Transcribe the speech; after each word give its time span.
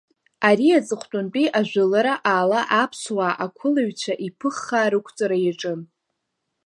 Ари 0.49 0.67
аҵыхәтәантәи 0.77 1.53
ажәылара 1.59 2.13
ала 2.37 2.59
Аԥсуаа, 2.81 3.37
ақәылаҩцәа 3.45 4.13
иԥыххаа 4.27 4.91
рықәҵара 4.91 5.37
иаҿын. 5.45 5.81